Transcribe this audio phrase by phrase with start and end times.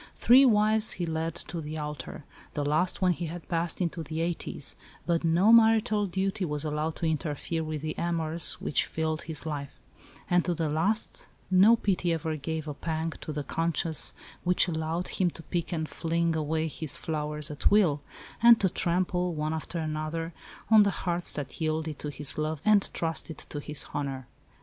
[0.15, 4.19] Three wives he led to the altar the last when he had passed into the
[4.21, 9.45] eighties but no marital duty was allowed to interfere with the amours which filled his
[9.45, 9.79] life;
[10.27, 15.07] and to the last no pity ever gave a pang to the "conscience" which allowed
[15.07, 18.01] him to pick and fling away his flowers at will,
[18.41, 20.33] and to trample, one after another,
[20.71, 24.25] on the hearts that yielded to his love and trusted to his honour.